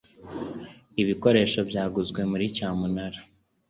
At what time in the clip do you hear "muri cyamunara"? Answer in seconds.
2.31-3.19